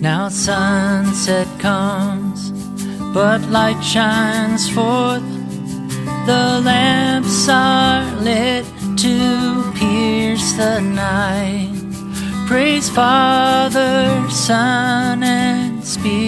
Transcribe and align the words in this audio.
Now 0.00 0.28
sunset 0.28 1.48
comes, 1.58 2.52
but 3.12 3.40
light 3.50 3.82
shines 3.82 4.68
forth. 4.70 5.26
The 6.26 6.60
lamps 6.64 7.48
are 7.48 8.04
lit 8.20 8.64
to 8.98 9.72
pierce 9.74 10.52
the 10.52 10.80
night. 10.80 11.74
Praise 12.46 12.88
Father, 12.88 14.24
Son, 14.30 15.22
and 15.24 15.84
Spirit 15.84 16.27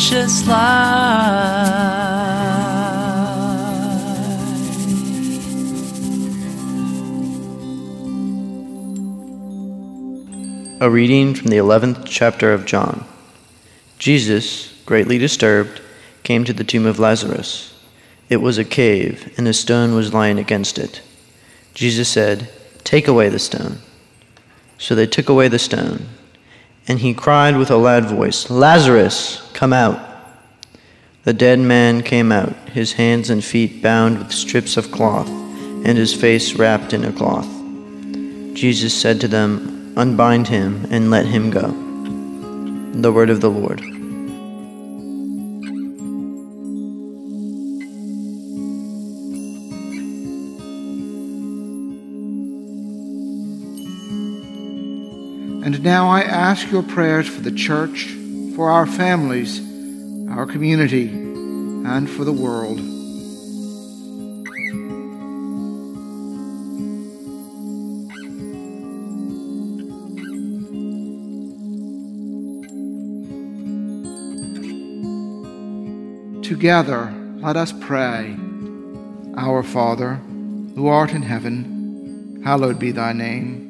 Gracious 0.00 0.46
light. 0.48 0.56
A 10.80 10.88
reading 10.88 11.34
from 11.34 11.48
the 11.48 11.58
11th 11.58 12.06
chapter 12.06 12.54
of 12.54 12.64
John. 12.64 13.04
Jesus, 13.98 14.72
greatly 14.86 15.18
disturbed, 15.18 15.82
came 16.22 16.44
to 16.44 16.54
the 16.54 16.64
tomb 16.64 16.86
of 16.86 16.98
Lazarus. 16.98 17.78
It 18.30 18.38
was 18.38 18.56
a 18.56 18.64
cave, 18.64 19.34
and 19.36 19.46
a 19.46 19.52
stone 19.52 19.94
was 19.94 20.14
lying 20.14 20.38
against 20.38 20.78
it. 20.78 21.02
Jesus 21.74 22.08
said, 22.08 22.50
Take 22.84 23.06
away 23.06 23.28
the 23.28 23.38
stone. 23.38 23.80
So 24.78 24.94
they 24.94 25.06
took 25.06 25.28
away 25.28 25.48
the 25.48 25.58
stone. 25.58 26.08
And 26.90 26.98
he 26.98 27.14
cried 27.14 27.56
with 27.56 27.70
a 27.70 27.76
loud 27.76 28.06
voice, 28.06 28.50
Lazarus, 28.50 29.48
come 29.52 29.72
out. 29.72 30.00
The 31.22 31.32
dead 31.32 31.60
man 31.60 32.02
came 32.02 32.32
out, 32.32 32.52
his 32.70 32.94
hands 32.94 33.30
and 33.30 33.44
feet 33.44 33.80
bound 33.80 34.18
with 34.18 34.32
strips 34.32 34.76
of 34.76 34.90
cloth, 34.90 35.28
and 35.28 35.96
his 35.96 36.12
face 36.12 36.54
wrapped 36.54 36.92
in 36.92 37.04
a 37.04 37.12
cloth. 37.12 37.46
Jesus 38.54 38.92
said 38.92 39.20
to 39.20 39.28
them, 39.28 39.94
Unbind 39.96 40.48
him 40.48 40.84
and 40.90 41.12
let 41.12 41.26
him 41.26 41.50
go. 41.50 41.68
The 43.00 43.12
word 43.12 43.30
of 43.30 43.40
the 43.40 43.50
Lord. 43.50 43.99
And 55.62 55.82
now 55.82 56.08
I 56.08 56.22
ask 56.22 56.70
your 56.70 56.82
prayers 56.82 57.28
for 57.28 57.42
the 57.42 57.52
church, 57.52 58.06
for 58.56 58.70
our 58.70 58.86
families, 58.86 59.60
our 60.30 60.46
community, 60.46 61.08
and 61.08 62.08
for 62.08 62.24
the 62.24 62.32
world. 62.32 62.78
Together, 76.42 77.14
let 77.36 77.56
us 77.56 77.72
pray. 77.80 78.36
Our 79.36 79.62
Father, 79.62 80.14
who 80.74 80.88
art 80.88 81.12
in 81.12 81.22
heaven, 81.22 82.42
hallowed 82.44 82.78
be 82.78 82.92
thy 82.92 83.12
name. 83.12 83.69